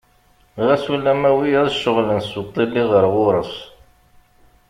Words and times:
Ɣas 0.65 0.85
ulamma 0.93 1.29
wiyaḍ 1.37 1.67
cceɣlen 1.73 2.21
s 2.29 2.31
uṭili 2.41 2.83
ɣer 2.91 3.05
ɣur-s. 3.13 3.53